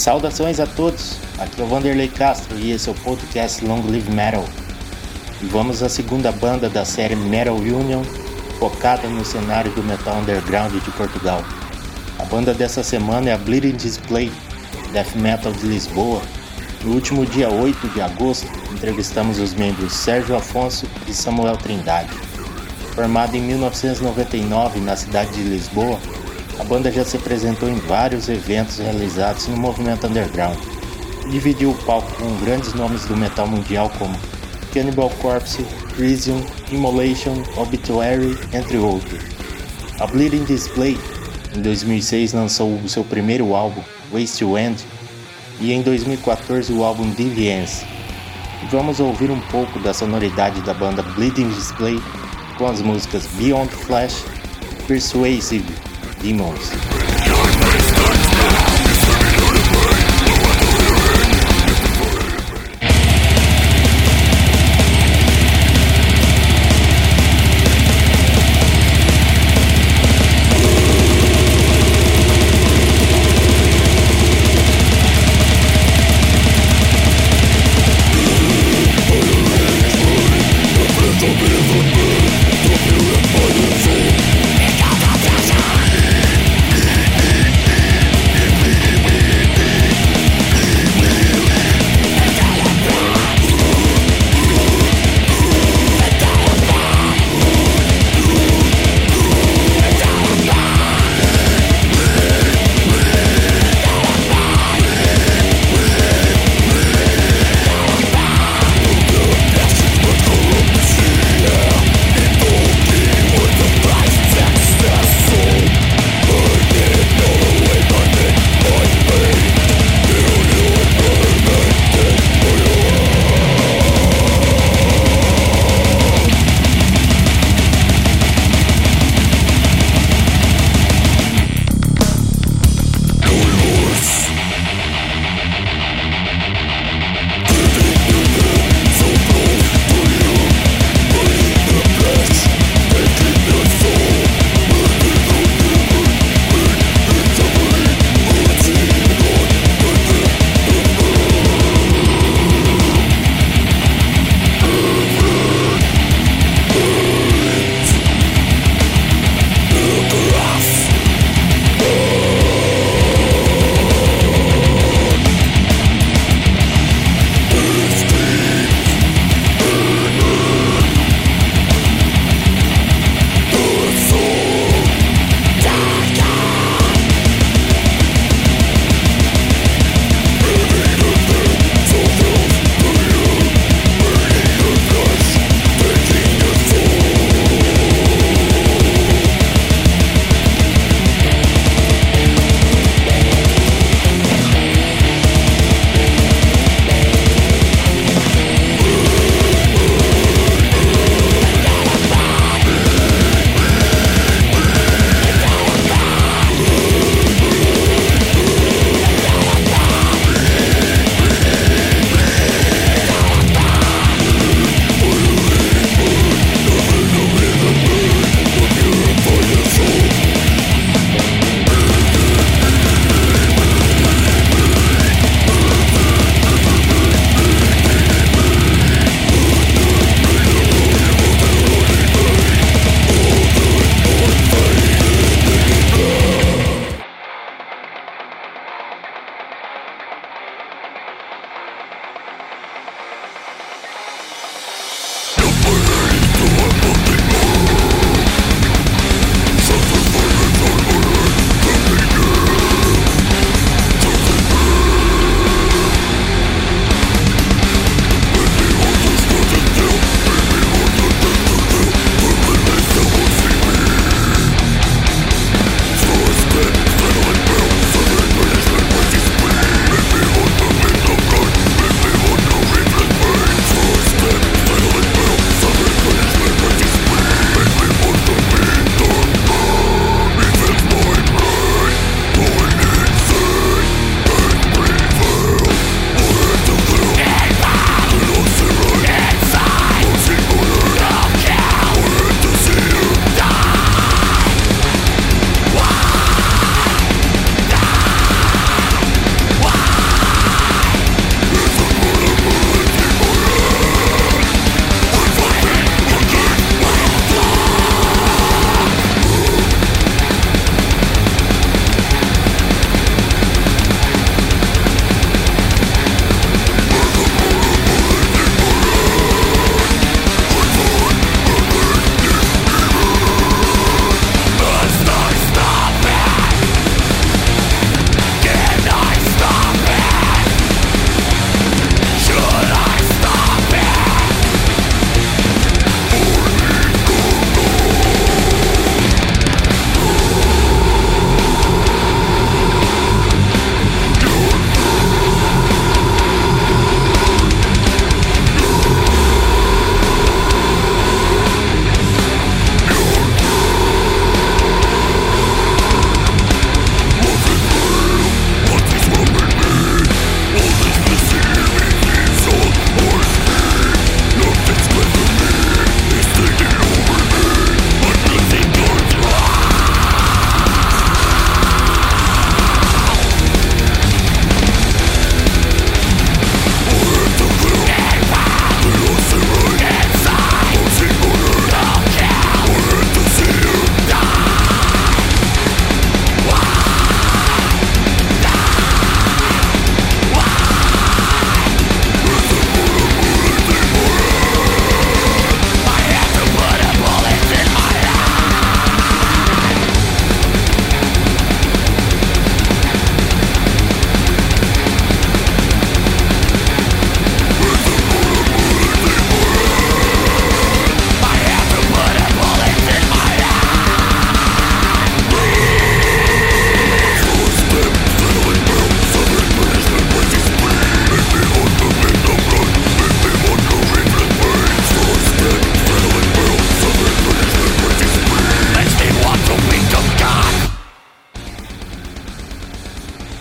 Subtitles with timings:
[0.00, 4.10] Saudações a todos, aqui é o Vanderlei Castro e esse é o podcast Long Live
[4.10, 4.42] Metal.
[5.42, 8.02] E vamos à segunda banda da série Metal Union,
[8.58, 11.44] focada no cenário do metal underground de Portugal.
[12.18, 14.32] A banda dessa semana é a Bleeding Display,
[14.90, 16.22] Death Metal de Lisboa.
[16.82, 22.08] No último dia 8 de agosto, entrevistamos os membros Sérgio Afonso e Samuel Trindade.
[22.94, 26.00] Formada em 1999 na cidade de Lisboa,
[26.60, 30.58] a banda já se apresentou em vários eventos realizados no movimento underground.
[31.30, 34.14] Dividiu o palco com grandes nomes do metal mundial como
[34.74, 35.64] Cannibal Corpse,
[35.96, 39.18] Crisium, Immolation, Obituary, entre outros.
[39.98, 40.98] A Bleeding Display,
[41.56, 44.84] em 2006, lançou o seu primeiro álbum, Waste to End,
[45.60, 47.86] e em 2014 o álbum Deviance.
[48.70, 51.98] Vamos ouvir um pouco da sonoridade da banda Bleeding Display
[52.58, 54.22] com as músicas Beyond Flash
[54.86, 55.89] Persuasive
[56.22, 56.99] Demons.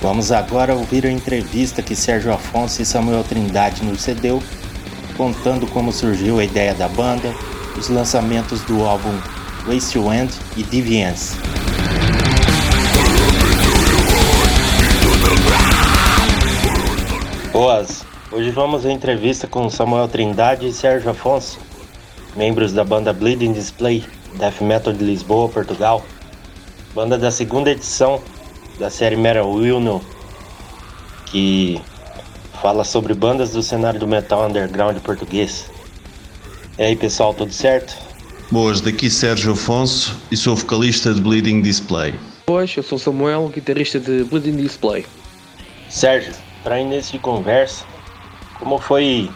[0.01, 4.41] Vamos agora ouvir a entrevista que Sérgio Afonso e Samuel Trindade nos cedeu,
[5.17, 7.35] contando como surgiu a ideia da banda,
[7.77, 9.11] os lançamentos do álbum
[9.67, 11.35] Wasteland e Deviance.
[17.51, 18.05] Boas!
[18.31, 21.59] Hoje vamos à entrevista com Samuel Trindade e Sérgio Afonso,
[22.37, 24.05] membros da banda Bleeding Display,
[24.35, 26.05] Death Metal de Lisboa, Portugal.
[26.95, 28.21] Banda da segunda edição
[28.79, 30.01] da série Metal Wilno,
[31.25, 31.79] que
[32.61, 35.69] fala sobre bandas do cenário do metal underground português.
[36.77, 37.95] E aí pessoal, tudo certo?
[38.49, 42.15] Boas, daqui Sérgio Afonso e sou vocalista de Bleeding Display.
[42.47, 45.05] Boas, eu sou Samuel, guitarrista de Bleeding Display.
[45.89, 46.33] Sérgio,
[46.63, 47.83] para início de conversa,
[48.57, 49.29] como foi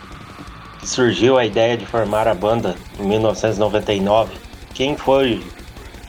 [0.79, 4.33] que surgiu a ideia de formar a banda em 1999?
[4.73, 5.43] Quem foi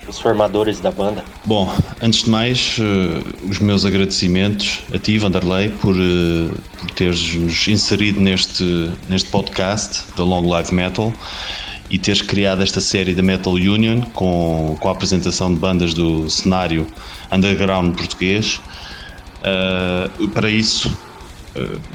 [0.09, 1.25] os formadores da banda?
[1.45, 1.73] Bom,
[2.03, 7.69] antes de mais, uh, os meus agradecimentos a ti, Vanderlei, por, uh, por teres nos
[7.69, 11.13] inserido neste, neste podcast da Long Live Metal
[11.91, 16.29] e teres criado esta série da Metal Union com, com a apresentação de bandas do
[16.29, 16.87] cenário
[17.31, 18.61] underground português.
[19.41, 20.97] Uh, para isso,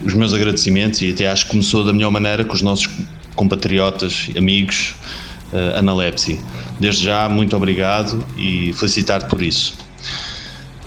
[0.06, 2.88] os meus agradecimentos e até acho que começou da melhor maneira com os nossos
[3.36, 4.96] compatriotas, amigos,
[5.54, 6.44] uh.
[6.80, 9.78] Desde já, muito obrigado e felicitar-te por isso.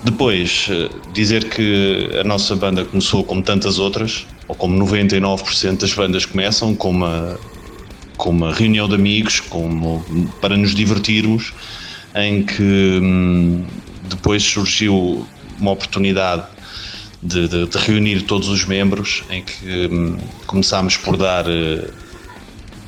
[0.05, 0.69] Depois,
[1.13, 6.75] dizer que a nossa banda começou como tantas outras, ou como 99% das bandas começam,
[6.75, 7.39] com uma,
[8.17, 10.05] com uma reunião de amigos, como,
[10.41, 11.53] para nos divertirmos,
[12.15, 13.65] em que hum,
[14.09, 15.27] depois surgiu
[15.59, 16.45] uma oportunidade
[17.23, 21.89] de, de, de, reunir todos os membros, em que hum, começámos por dar, uh,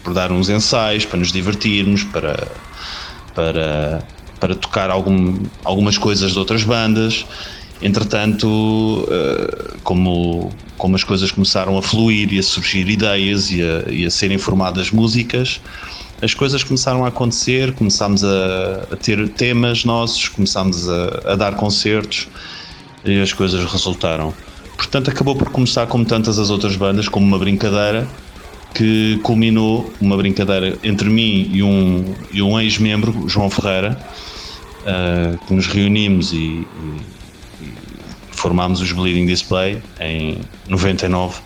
[0.04, 2.46] por dar uns ensaios para nos divertirmos, para,
[3.34, 4.06] para,
[4.38, 7.26] para tocar algum, algumas coisas de outras bandas.
[7.82, 13.90] Entretanto, uh, como, como as coisas começaram a fluir e a surgir ideias e a,
[13.90, 15.60] e a serem formadas músicas,
[16.22, 21.56] as coisas começaram a acontecer, começámos a, a ter temas nossos, começámos a, a, dar
[21.56, 22.28] concertos
[23.04, 24.32] e as coisas resultaram.
[24.76, 28.06] Portanto, acabou por começar como tantas as outras bandas, como uma brincadeira
[28.74, 33.96] que culminou uma brincadeira entre mim e um, e um ex-membro, João Ferreira,
[34.80, 36.66] uh, que nos reunimos e, e,
[37.62, 37.72] e,
[38.32, 41.40] formámos os Bleeding Display em 99.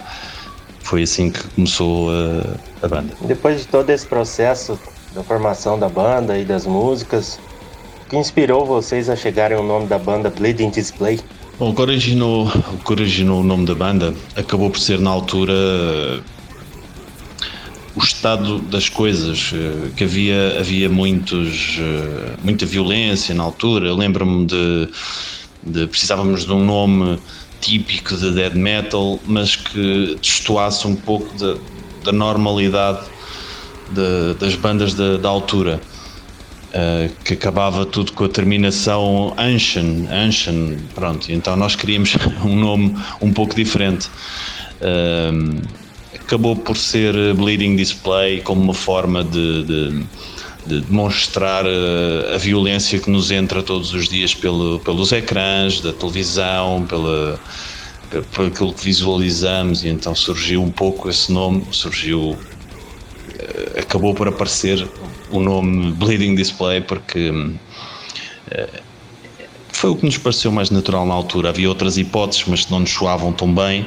[0.81, 3.15] Foi assim que começou a, a banda.
[3.21, 4.79] Depois de todo esse processo
[5.15, 7.39] da formação da banda e das músicas,
[8.07, 11.21] o que inspirou vocês a chegarem ao nome da banda Bleeding Display?
[11.59, 15.11] Bom, o que, originou, o que originou o nome da banda acabou por ser na
[15.11, 15.53] altura
[17.99, 23.93] o estado das coisas, eh, que havia, havia muitos, eh, muita violência na altura.
[23.93, 24.88] Lembro-me de,
[25.64, 27.19] de precisávamos de um nome
[27.61, 31.57] típico de dead metal, mas que destoasse um pouco da,
[32.05, 33.05] da normalidade
[33.90, 35.81] de, das bandas da, da altura.
[36.69, 42.14] Uh, que acabava tudo com a terminação Anshan, Anshan, pronto, então nós queríamos
[42.45, 44.11] um nome um pouco diferente.
[44.83, 45.62] Uh,
[46.15, 50.05] acabou por ser Bleeding Display como uma forma de, de,
[50.67, 55.93] de demonstrar a, a, violência que nos entra todos os dias pelo, pelos ecrãs, da
[55.93, 57.38] televisão, pela,
[58.33, 62.37] por aquilo que visualizamos, e então surgiu um pouco esse nome, surgiu,
[63.38, 64.88] eh, acabou por aparecer
[65.31, 67.33] o nome Bleeding Display porque
[68.50, 68.83] eh,
[69.73, 71.50] foi o que nos pareceu mais natural na altura.
[71.50, 73.87] Havia outras hipóteses, mas não nos soavam tão bem.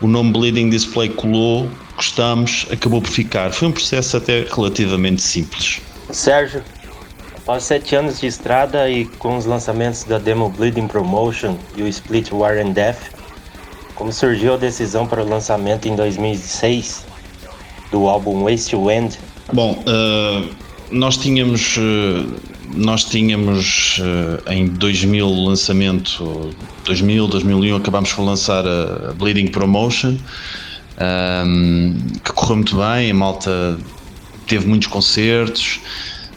[0.00, 3.50] O nome Bleeding Display colou, gostamos, acabou por ficar.
[3.52, 5.80] Foi um processo até relativamente simples.
[6.10, 6.62] Sérgio,
[7.36, 11.88] após sete anos de estrada e com os lançamentos da demo Bleeding Promotion e o
[11.88, 13.16] Split War and Death,
[13.94, 17.06] como surgiu a decisão para o lançamento em 2006
[17.90, 19.14] do álbum Waste Wind?
[19.52, 20.54] Bom, uh,
[20.90, 22.34] nós tínhamos, uh,
[22.76, 26.54] nós tínhamos uh, em 2000 lançamento,
[26.84, 30.16] 2000, 2001 acabámos por lançar a Bleeding Promotion,
[31.46, 33.78] um, que correu muito bem, a malta
[34.46, 35.80] teve muitos concertos,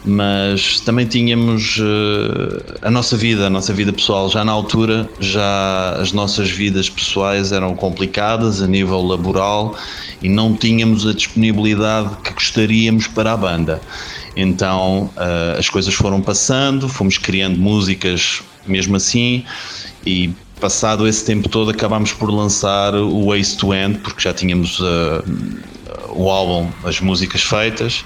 [0.04, 4.30] mas também tínhamos uh, a nossa vida, a nossa vida pessoal.
[4.30, 9.76] Já na altura, já as nossas vidas pessoais eram complicadas a nível laboral
[10.22, 13.80] e não tínhamos a disponibilidade que gostaríamos para a banda.
[14.36, 19.44] Então uh, as coisas foram passando, fomos criando músicas mesmo assim
[20.06, 24.78] e passado esse tempo todo acabámos por lançar o Waste to End porque já tínhamos
[24.80, 25.24] uh,
[26.10, 28.04] o álbum, as músicas feitas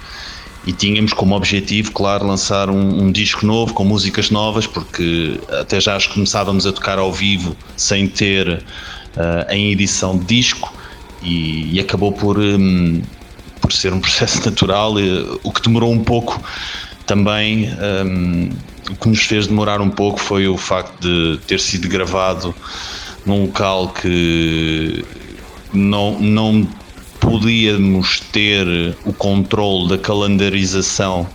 [0.66, 5.78] e tínhamos como objetivo, claro, lançar um, um, disco novo com músicas novas, porque até
[5.78, 10.73] já as começávamos a tocar ao vivo sem ter uh, em edição de disco
[11.23, 13.02] e, e acabou por, um,
[13.64, 14.94] por ser um processo natural,
[15.42, 16.40] o que demorou um pouco
[17.06, 17.71] também.
[18.04, 18.50] Um,
[18.90, 22.54] o que nos fez demorar um pouco foi o facto de ter sido gravado
[23.25, 25.02] num local que
[25.73, 26.68] não, não
[27.18, 28.66] podíamos ter
[29.06, 31.26] o controle da calendarização,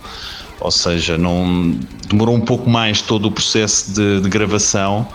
[0.60, 1.76] ou seja, não
[2.08, 5.08] demorou um pouco mais todo o processo de, de gravação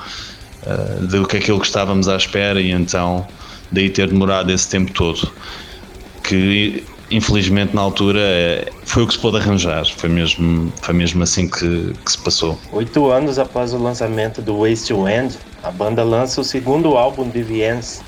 [0.64, 3.26] uh, do que aquilo que estávamos à espera e então
[3.72, 5.32] daí ter demorado esse tempo todo.
[6.22, 6.84] Que
[7.16, 11.48] infelizmente na altura eh, foi o que se pôde arranjar, foi mesmo, foi mesmo assim
[11.48, 12.60] que, que se passou.
[12.74, 17.30] Oito anos após o lançamento do Waste to End, a banda lança o segundo álbum
[17.30, 18.02] de Viens,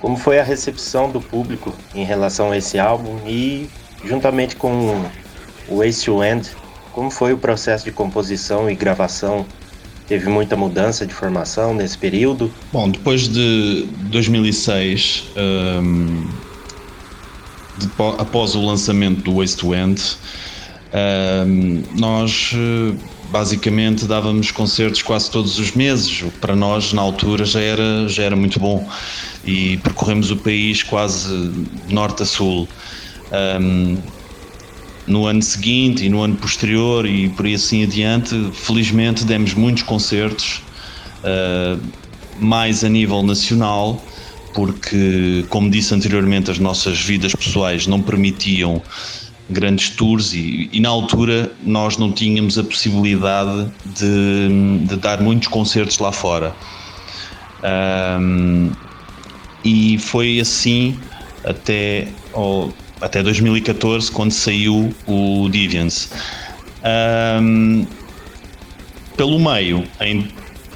[0.00, 3.68] como foi a recepção do público em relação a esse álbum e,
[4.04, 5.02] juntamente com
[5.66, 6.50] o Waste to End,
[6.92, 9.46] como foi o processo de composição e gravação?
[10.06, 12.50] Teve muita mudança de formação nesse período?
[12.72, 16.26] Bom, depois de 2006, um,
[18.18, 20.00] após o lançamento do Waste to End,
[21.46, 22.52] um, nós
[23.30, 28.08] basicamente dávamos concertos quase todos os meses, o que para nós na altura já era,
[28.08, 28.88] já era muito bom
[29.44, 31.52] e percorremos o país quase
[31.88, 32.68] norte a sul.
[33.60, 33.98] Um,
[35.06, 39.82] no ano seguinte e no ano posterior e por aí assim adiante, felizmente demos muitos
[39.82, 40.62] concertos,
[41.24, 41.80] uh,
[42.38, 44.02] mais a nível nacional,
[44.58, 48.82] porque, como disse anteriormente, as nossas vidas pessoais não permitiam
[49.48, 55.46] grandes tours e, e, na altura nós não tínhamos a possibilidade de, de dar muitos
[55.46, 56.56] concertos lá fora.
[58.20, 58.72] Um,
[59.64, 60.98] e foi assim
[61.44, 66.10] até, oh, até 2014 quando saiu o Deviants.
[67.40, 67.86] Um,
[69.16, 70.26] pelo meio, em,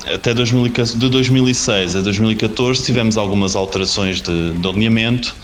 [0.07, 5.35] até 2000, de 2006 a 2014 tivemos algumas alterações de, de alinhamento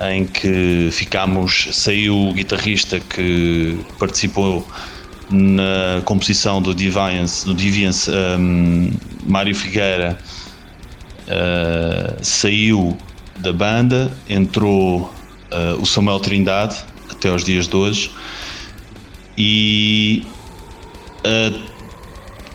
[0.00, 4.66] em que ficámos, saiu o guitarrista que participou
[5.30, 8.92] na composição do Deviance, do Deviance um,
[9.26, 10.18] Mário Figueira
[11.26, 12.96] uh, saiu
[13.38, 15.12] da banda, entrou
[15.52, 16.76] uh, o Samuel Trindade
[17.10, 18.10] até aos dias de hoje
[19.36, 20.26] e
[21.18, 21.77] uh,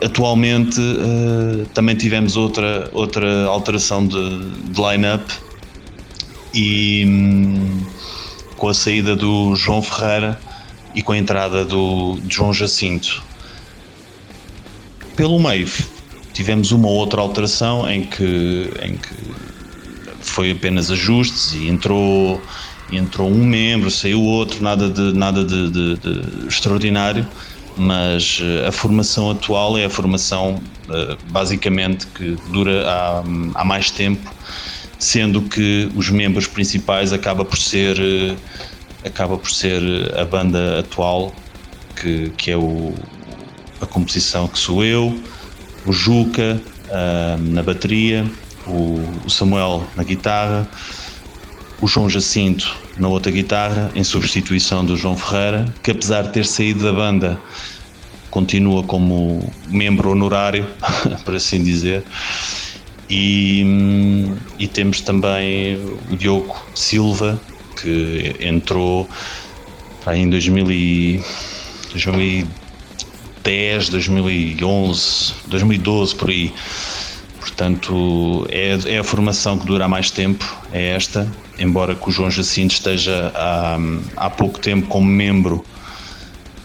[0.04, 0.80] atualmente
[1.74, 5.24] também tivemos outra, outra alteração de, de line-up
[6.54, 7.82] e hum,
[8.58, 10.40] com a saída do João Ferreira
[10.94, 13.24] e com a entrada do João Jacinto.
[15.16, 15.68] Pelo meio
[16.34, 19.16] tivemos uma outra alteração em que, em que
[20.20, 22.42] foi apenas ajustes e entrou
[22.92, 27.26] entrou um membro, saiu outro, nada de nada de, de, de extraordinário,
[27.78, 33.24] mas eh, a formação atual é a formação eh, basicamente que dura há,
[33.56, 34.32] há mais tempo
[35.00, 38.36] sendo que os membros principais acaba por ser eh,
[39.06, 39.82] acaba por ser
[40.18, 41.34] a banda atual
[41.96, 42.94] que, que é o,
[43.82, 45.22] a composição que sou eu,
[45.86, 48.26] o Juca uh, na bateria,
[48.66, 50.68] o, o, Samuel na guitarra,
[51.82, 56.46] o João Jacinto na outra guitarra, em substituição do João Ferreira, que apesar de ter
[56.46, 57.40] saído da banda,
[58.30, 60.68] continua como membro honorário,
[61.24, 62.04] por assim dizer.
[63.10, 63.64] E,
[64.58, 65.78] e temos também
[66.10, 67.40] o Diogo Silva,
[67.80, 69.08] que entrou
[70.12, 71.24] em 2000 e,
[71.92, 76.54] 2010, 2011, 2012 por aí.
[77.44, 82.32] Portanto, é, é a formação que dura mais tempo, é esta, embora que o João
[82.32, 83.78] Jacinto esteja há,
[84.16, 85.66] há pouco tempo como membro,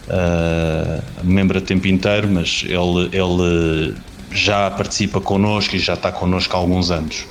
[0.07, 3.97] uh, membro a tempo inteiro, mas ele, ele
[4.31, 7.27] já participa connosco e já está connosco há alguns anos.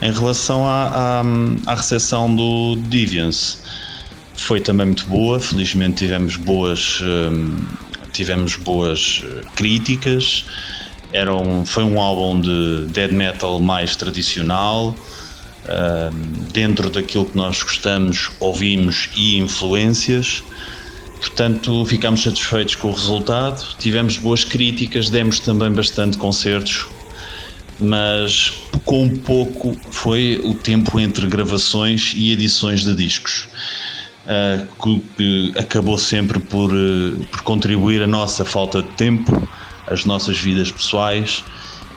[0.00, 1.20] Em relação à,
[1.66, 3.58] à, à recepção do Deviance,
[4.38, 5.38] foi também muito boa.
[5.38, 7.58] Felizmente tivemos boas, hum,
[8.12, 10.46] tivemos boas eh, críticas.
[11.16, 14.94] Era um, foi um álbum de dead metal mais tradicional,
[15.64, 16.10] hum,
[16.52, 20.42] dentro daquilo que nós gostamos, ouvimos e influências.
[21.18, 23.64] Portanto, ficámos satisfeitos com o resultado.
[23.78, 26.86] Tivemos boas críticas, demos também bastante concertos,
[27.80, 28.52] mas
[28.84, 33.48] com pouco foi o tempo entre gravações e edições de discos.
[34.26, 34.66] Uh,
[35.14, 39.48] que acabou sempre por, uh, por contribuir a nossa falta de tempo,
[39.86, 41.44] as nossas vidas pessoais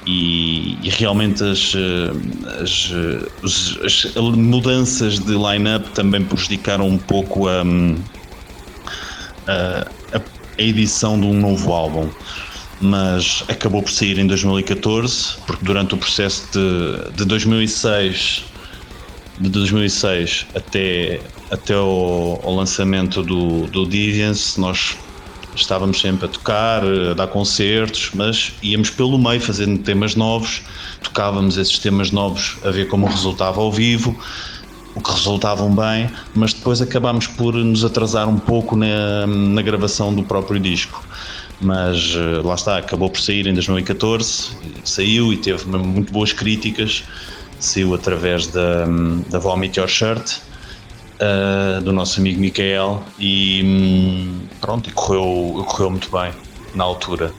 [0.06, 1.74] e, e realmente as,
[2.62, 2.92] as,
[3.44, 7.64] as, as, mudanças de line-up também prejudicaram um pouco a,
[9.48, 12.10] a, a edição de um novo álbum.
[12.82, 18.46] Mas acabou por sair em 2014, porque durante o processo de, de 2006
[19.40, 24.98] de 2006 até, até o, o lançamento do, do Deviance, nós
[25.62, 30.62] estávamos sempre a tocar, a dar concertos, mas íamos pelo meio fazendo temas novos,
[31.04, 34.18] tocávamos esses temas novos a ver como resultava ao vivo,
[34.96, 40.14] o que resultavam bem, mas depois acabámos por nos atrasar um pouco na, na gravação
[40.14, 41.04] do próprio disco.
[41.62, 44.52] Mas eh, lá está, acabou por sair em 2014,
[44.84, 47.04] saiu e teve muito boas críticas,
[47.60, 48.86] saiu através da,
[49.30, 50.40] da Vomit Your Shirt,
[51.20, 56.32] uh, do nosso amigo Micael, e hum, pronto, e correu, correu muito bem
[56.74, 57.32] na altura.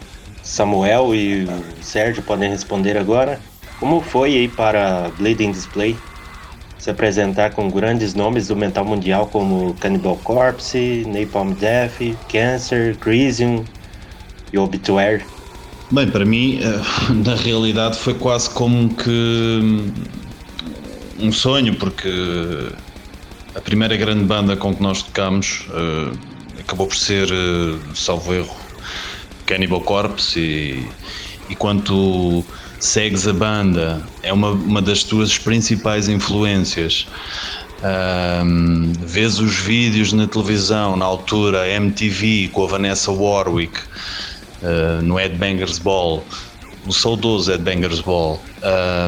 [0.43, 1.47] Samuel e
[1.81, 3.41] Sérgio podem responder agora.
[3.79, 5.97] Como foi aí para Bleeding Display
[6.79, 13.65] se apresentar com grandes nomes do metal mundial como Cannibal Corpse, Napalm Death, Cancer, Crisium
[14.53, 15.23] e Obituary?
[15.91, 19.93] Bem, para mim, eh, na realidade, foi quase como que hum,
[21.19, 22.73] um sonho, porque
[23.55, 26.17] a primeira grande banda com que nós tocámos uh,
[26.59, 28.57] acabou por ser, uh, salvo erro,
[29.47, 30.89] Cannibal Corpse e,
[31.49, 32.45] e quando
[32.79, 37.07] segues a banda é uma, uma das tuas principais influências.
[37.83, 43.81] Um, vês os vídeos na televisão na altura MTV com a Vanessa Warwick
[44.61, 46.23] uh, no Headbangers Ball
[46.87, 48.41] o saudoso Headbangers Ball.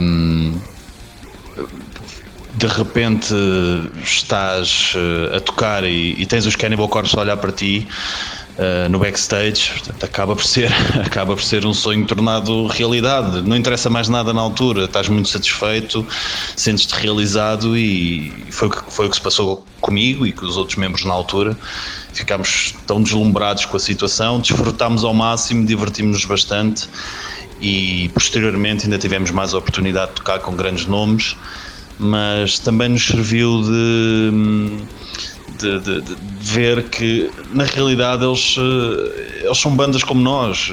[0.02, 0.58] Um,
[2.54, 3.34] de repente
[4.02, 7.86] estás uh, a tocar e, e, tens os Cannibal Corpse a olhar para ti
[8.58, 10.70] uh, no backstage, portanto, acaba por ser
[11.04, 13.40] acaba por ser um sonho tornado realidade.
[13.42, 16.06] Não interessa mais nada na altura, estás muito satisfeito,
[16.54, 21.04] sentes-te realizado e foi, foi o que se passou comigo e com os outros membros
[21.04, 21.56] na altura.
[22.12, 26.86] Ficámos tão deslumbrados com a situação, desfrutámos ao máximo, divertimos-nos bastante
[27.62, 31.34] e posteriormente ainda tivemos mais a oportunidade de tocar com grandes nomes
[31.98, 34.30] mas também nos serviu de,
[35.58, 40.72] de, de, de ver que na realidade eles, eh, eles são bandas como nós,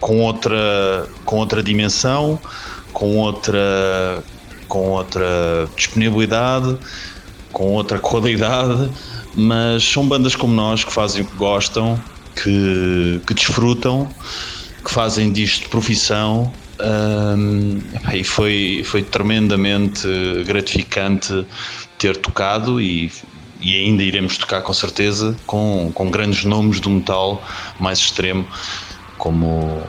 [0.00, 2.38] com outra, com outra dimensão,
[2.92, 4.22] com outra,
[4.68, 6.78] com outra disponibilidade,
[7.52, 8.90] com outra qualidade,
[9.34, 12.00] mas são bandas como nós que fazem o que gostam,
[12.34, 14.08] que, que desfrutam,
[14.84, 17.80] que fazem disto profissão um,
[18.14, 20.06] e foi, foi tremendamente
[20.46, 21.46] gratificante
[21.98, 23.10] ter tocado e,
[23.60, 27.42] e ainda iremos tocar com certeza com, com grandes nomes do metal
[27.80, 28.46] mais extremo
[29.16, 29.82] como,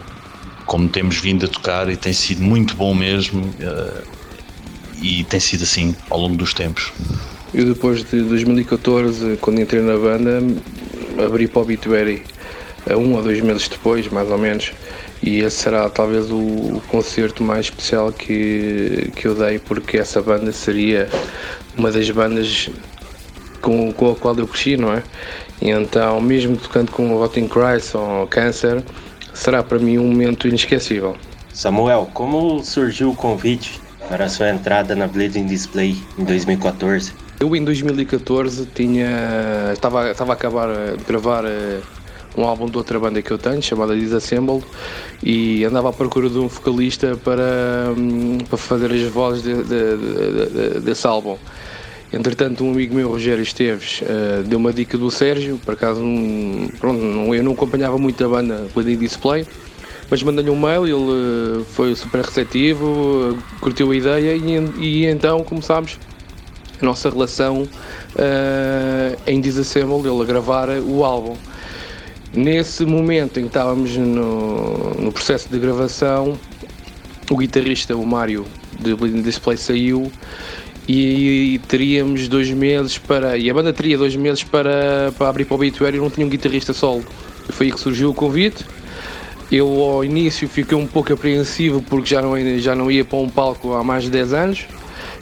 [0.66, 4.04] como temos vindo a tocar e tem sido muito bom mesmo uh,
[5.02, 6.92] e tem sido assim ao longo dos tempos.
[7.54, 10.40] Eu depois de 2014, quando entrei na banda,
[11.24, 12.24] abri para o Obituary
[12.96, 14.72] um ou dois meses depois, mais ou menos,
[15.22, 20.22] e esse será talvez o, o, concerto mais especial que, que eu dei, porque essa
[20.22, 21.10] banda seria
[21.78, 22.70] uma das bandas
[23.62, 25.04] com, com a qual eu cresci, não é?
[25.62, 28.82] E então, mesmo tocando com o Rotting Christ ou Cancer,
[29.34, 31.18] será para mim um momento inesquecível.
[31.54, 37.14] Samuel, como surgiu o convite para a sua entrada na Bleeding Display em 2014?
[37.40, 41.80] Eu em 2014 tinha estava, estava a acabar de gravar eh,
[42.38, 44.64] um álbum de outra banda que eu tenho, chamada Disassembled,
[45.24, 49.64] e andava à procura de um vocalista para, hum, para fazer as vozes de, de,
[49.64, 51.38] de, desse álbum.
[52.12, 56.68] Entretanto, um amigo meu, Rogério Esteves, uh, deu uma dica do Sérgio, por acaso um,
[56.80, 57.00] pronto,
[57.36, 59.46] eu não acompanhava muito a banda Bleeding Display,
[60.10, 60.96] mas mandei-lhe um mail, ele
[61.62, 66.00] uh, foi super receptivo, uh, curtiu a ideia e, e, então começámos
[66.82, 67.68] a nossa relação
[69.28, 71.36] em Disassemble, ele a gravar o álbum.
[72.34, 76.38] Nesse momento em que estávamos no, no processo de gravação,
[77.30, 78.46] o guitarrista, o Mário,
[78.80, 80.12] de Bleeding Display saiu
[80.88, 83.38] e teríamos dois meses para.
[83.38, 86.26] E a banda teria dois meses para, para abrir para o Obituary e não tinha
[86.26, 87.04] um guitarrista solo.
[87.50, 88.64] Foi aí que surgiu o convite.
[89.52, 93.28] Eu ao início fiquei um pouco apreensivo porque já não, já não ia para um
[93.28, 94.68] palco há mais de 10 anos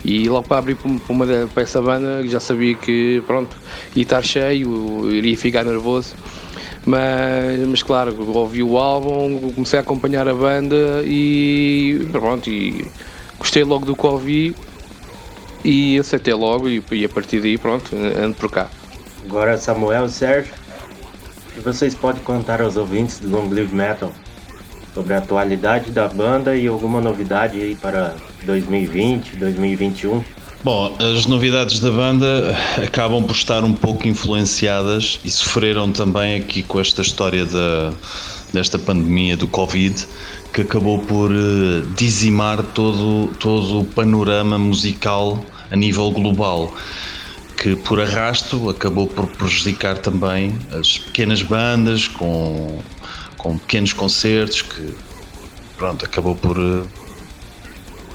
[0.04, 3.56] e logo para abrir para, uma, para essa banda já sabia que pronto,
[3.96, 6.14] ia estar cheio, iria ficar nervoso
[6.88, 12.90] mas, mas claro, ouvi o álbum, comecei a acompanhar a banda e pronto, e
[13.38, 14.56] gostei logo do que ouvi
[15.64, 18.70] e aceitei logo e, e a partir daí pronto, ando por cá.
[19.26, 20.54] Agora Samuel e Sérgio,
[21.64, 24.12] vocês podem contar aos ouvintes do Long Live Metal?
[24.98, 30.24] sobre a atualidade da banda e alguma novidade aí para 2020, 2021.
[30.64, 36.64] Bom, as novidades da banda acabam por estar um pouco influenciadas e sofreram também aqui
[36.64, 37.94] com esta história da,
[38.52, 40.08] desta pandemia do Covid,
[40.52, 46.74] que acabou por eh, dizimar todo, todo o panorama musical a nível global
[47.56, 52.80] que por arrasto acabou por prejudicar também as pequenas bandas com,
[53.38, 54.96] com pequenos concertos que
[55.78, 56.84] pronto, acabou por, eh,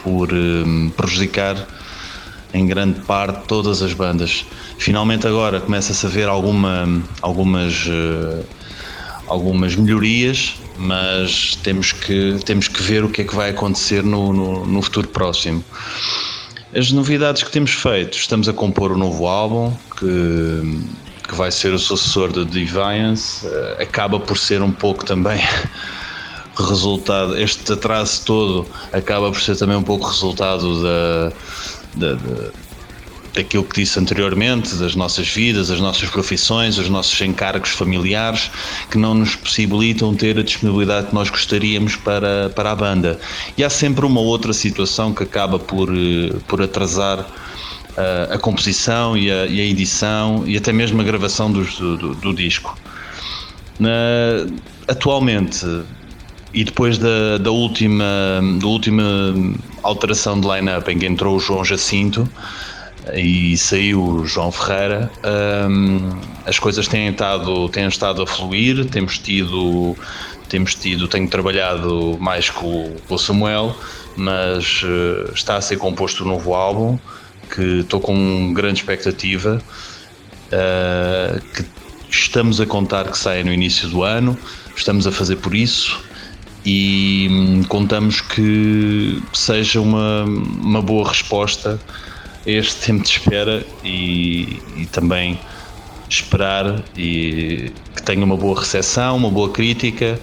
[0.02, 1.56] por um, prejudicar
[2.54, 4.44] em grande parte todas as bandas.
[4.78, 8.44] Finalmente agora começa-se a ver alguma, algumas, uh,
[9.26, 14.32] algumas melhorias, mas temos que, temos que ver o que é que vai acontecer no,
[14.32, 15.64] no, no futuro próximo.
[16.74, 20.80] As novidades que temos feito, estamos a compor um novo álbum que,
[21.28, 25.40] que vai ser o sucessor de Deviance, uh, acaba por ser um pouco também
[26.56, 31.32] resultado, este atraso todo acaba por ser também um pouco resultado da,
[31.94, 32.50] da, da,
[33.34, 38.50] daquilo que disse anteriormente, das nossas vidas, das nossas profissões, os nossos encargos familiares,
[38.90, 43.18] que não nos possibilitam ter a disponibilidade que nós gostaríamos para, para a banda.
[43.56, 47.20] E há sempre uma outra situação que acaba por, eh, por atrasar
[47.96, 51.64] a, eh, a composição e a, e a, edição e até mesmo a gravação do,
[51.96, 52.76] do, do disco.
[53.80, 53.90] Na,
[54.86, 55.64] atualmente,
[56.54, 58.04] e depois da, da, última,
[58.60, 59.02] da última
[59.82, 62.28] alteração de line-up em que entrou o João Jacinto
[63.14, 65.10] e saiu o João Ferreira,
[65.68, 66.10] um,
[66.46, 69.96] as coisas têm estado, têm estado a fluir, temos tido,
[70.48, 73.74] temos tido, tenho trabalhado mais com, o Samuel,
[74.16, 76.98] mas uh, está a ser composto um novo álbum
[77.52, 79.60] que estou com grande expectativa,
[80.52, 81.64] uh, que
[82.08, 84.38] estamos a contar que saia no início do ano,
[84.76, 86.11] estamos a fazer por isso
[86.64, 91.80] e hum, contamos que seja uma, uma boa resposta
[92.46, 95.38] a este tempo de espera e, e também
[96.08, 100.20] esperar e que tenha uma boa recepção, uma boa crítica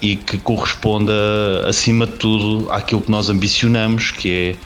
[0.00, 1.12] e que corresponda
[1.66, 4.56] acima de tudo àquilo que nós ambicionamos, que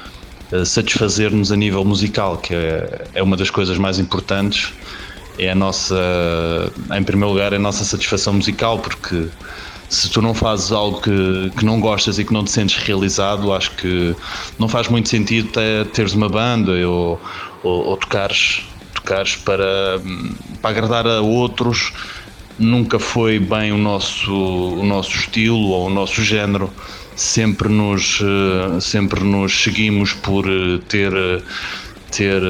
[0.53, 4.73] é eh, satisfazer-nos a nível musical, que é, é uma das coisas mais importantes.
[5.37, 5.97] É a nossa,
[6.97, 9.27] em primeiro lugar, é a nossa satisfação musical, porque
[9.89, 13.53] se tu não fazes algo que, que não gostas e que não te sentes realizado,
[13.53, 14.15] acho que
[14.59, 17.21] não faz muito sentido ter, teres uma banda ou,
[17.63, 18.63] ou, ou tocares,
[18.95, 20.01] tocares para,
[20.61, 21.93] para agradar a outros.
[22.59, 26.71] Nunca foi bem o nosso, o nosso estilo ou o nosso género.
[27.17, 28.21] Sempre nos,
[28.81, 30.45] sempre nos seguimos por
[30.89, 31.13] ter
[32.11, 32.41] ter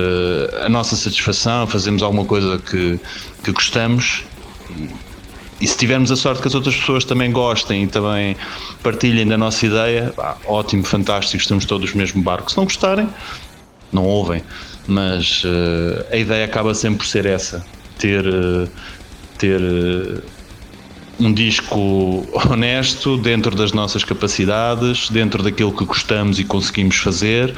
[0.62, 3.01] a nossa satisfação, fazemos alguma coisa que,
[3.42, 4.23] que gostamos
[5.61, 8.37] e se tivermos a sorte que as outras pessoas também gostem e também
[8.83, 12.51] partilhem da nossa ideia, pá, ótimo, fantástico, estamos todos no mesmo barco.
[12.51, 13.09] Se não gostarem,
[13.93, 14.43] não ouvem.
[14.87, 17.64] Mas uh, a ideia acaba sempre por ser essa:
[17.99, 18.69] ter, uh,
[19.38, 20.23] ter uh,
[21.19, 27.55] um disco honesto, dentro das nossas capacidades, dentro daquilo que gostamos e conseguimos fazer,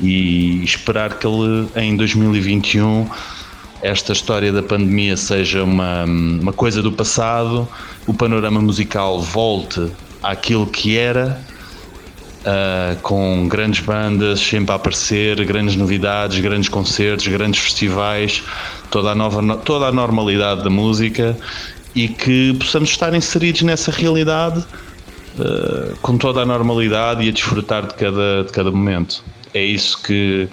[0.00, 3.08] e esperar que ele em 2021
[3.84, 7.68] esta história da pandemia seja uma, uma coisa do passado,
[8.06, 9.92] o panorama musical volte
[10.22, 11.38] àquilo que era,
[12.40, 18.42] uh, com grandes bandas sempre a aparecer, grandes novidades, grandes concertos, grandes festivais,
[18.90, 21.36] toda a, nova, toda a normalidade da música
[21.94, 24.64] e que possamos estar inseridos nessa realidade
[25.38, 29.22] uh, com toda a normalidade e a desfrutar de cada, de cada momento.
[29.52, 30.48] É isso que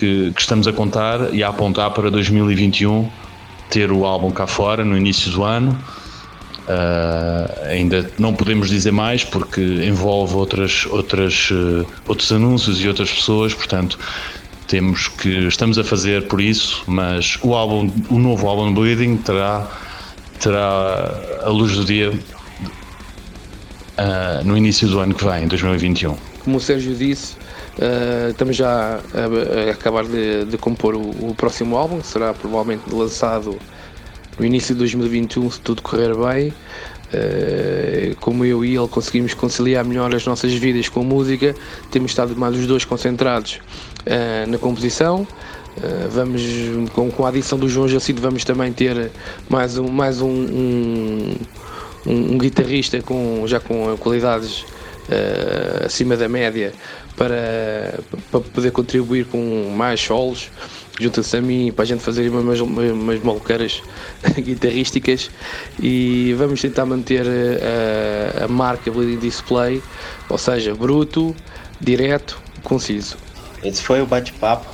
[0.00, 3.10] que, que, estamos a contar e a apontar para 2021
[3.68, 5.78] ter o álbum cá fora no início do ano.
[6.60, 13.10] Uh, ainda não podemos dizer mais porque envolve outras, outras, uh, outros anúncios e outras
[13.10, 13.98] pessoas, portanto
[14.66, 19.68] temos que estamos a fazer por isso, mas o álbum, o novo álbum Bleeding terá
[20.38, 22.14] terá a luz do dia uh,
[24.44, 26.16] no início do ano que vem, 2021.
[26.44, 27.34] Como o Sérgio disse,
[28.30, 32.82] Estamos já a, a acabar de, de compor o, o, próximo álbum, que será provavelmente
[32.92, 33.58] lançado
[34.38, 36.52] no início de 2021, se tudo correr bem.
[37.12, 41.56] Uh, como eu e ele conseguimos conciliar melhor as nossas vidas com música,
[41.90, 43.58] temos estado mais os dois concentrados
[44.06, 45.26] uh, na composição.
[46.10, 46.42] vamos
[46.92, 49.10] com, com, a adição do João Jacinto vamos também ter
[49.48, 51.34] mais um, mais um, um,
[52.06, 54.64] um, um guitarrista com, já com qualidades
[55.84, 56.72] acima da média
[57.16, 57.98] para,
[58.30, 60.50] para poder contribuir com mais solos,
[60.98, 63.82] junta-se a mim para a gente fazer umas, umas maluqueiras
[64.38, 65.30] guitarrísticas
[65.82, 69.82] e vamos tentar manter a, a marca Bleeding Display,
[70.28, 71.34] ou seja, bruto,
[71.80, 73.16] direto, conciso.
[73.62, 74.66] Esse foi o bate-papo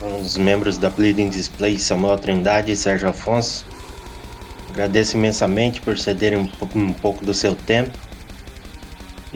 [0.00, 3.64] com os membros da Bleeding Display, Samuel Trindade e Sérgio Afonso.
[4.70, 8.05] Agradeço imensamente por cederem um pouco do seu tempo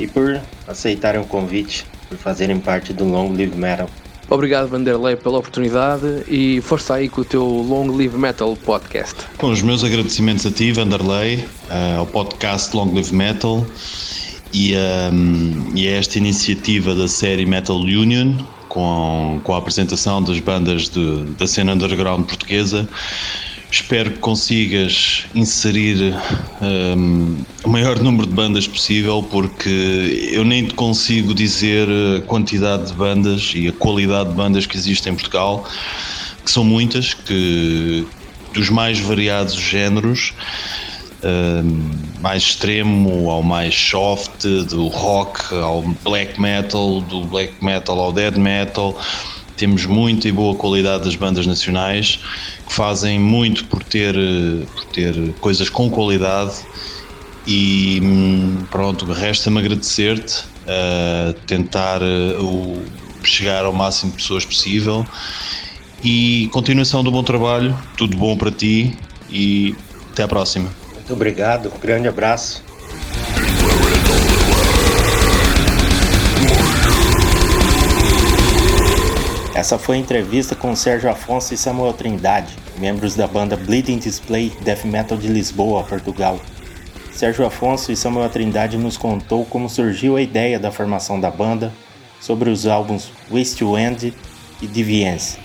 [0.00, 3.88] e por aceitarem o convite, por fazerem parte do Long Live Metal.
[4.28, 9.16] Obrigado, Vanderlei, pela oportunidade e força aí com o teu Long Live Metal podcast.
[9.36, 13.66] Com os meus agradecimentos a ti, Vanderlei, uh, ao podcast Long Live Metal
[14.52, 14.74] e,
[15.12, 18.36] um, e a esta iniciativa da série Metal Union,
[18.68, 22.88] com, com a apresentação das bandas de, da cena underground portuguesa.
[23.70, 26.14] Espero que consigas inserir
[26.60, 32.88] um, o maior número de bandas possível, porque eu nem te consigo dizer a quantidade
[32.88, 35.64] de bandas e a qualidade de bandas que existem em Portugal,
[36.44, 38.04] que são muitas, que
[38.52, 40.32] dos mais variados géneros,
[41.22, 48.12] um, mais extremo ao mais soft, do rock ao black metal, do black metal ao
[48.12, 48.98] dead metal.
[49.60, 52.18] Temos muita e boa qualidade das bandas nacionais
[52.66, 54.14] que fazem muito por ter,
[54.74, 56.54] por ter coisas com qualidade
[57.46, 62.82] e hum, pronto, resta-me agradecer-te, uh, tentar uh,
[63.22, 65.04] chegar ao máximo de pessoas possível
[66.02, 68.96] e continuação do bom trabalho, tudo bom para ti
[69.28, 69.74] e
[70.10, 70.70] até à próxima.
[70.94, 72.69] Muito obrigado, um grande abraço.
[79.60, 84.50] Essa foi a entrevista com Sérgio Afonso e Samuel Trindade, membros da banda Bleeding Display
[84.62, 86.40] Death Metal de Lisboa, Portugal.
[87.12, 91.70] Sérgio Afonso e Samuel Trindade nos contou como surgiu a ideia da formação da banda,
[92.18, 94.14] sobre os álbuns Waste to End
[94.62, 95.36] e Deviance.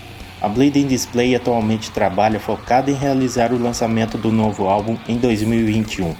[0.41, 6.15] A Bleeding Display atualmente trabalha focada em realizar o lançamento do novo álbum em 2021.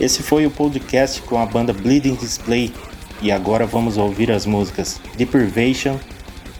[0.00, 2.74] Esse foi o podcast com a banda Bleeding Display
[3.20, 5.96] e agora vamos ouvir as músicas Deprivation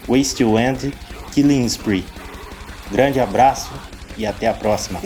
[0.07, 0.93] Waste to End,
[1.33, 2.05] Killing Spree.
[2.91, 3.71] Grande abraço
[4.17, 4.99] e até a próxima.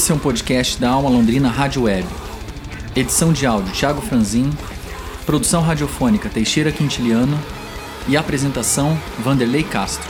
[0.00, 2.08] Esse é um podcast da Alma Londrina Rádio Web.
[2.96, 4.50] Edição de áudio Thiago Franzin,
[5.26, 7.38] produção radiofônica Teixeira Quintiliano
[8.08, 10.08] e apresentação Vanderlei Castro.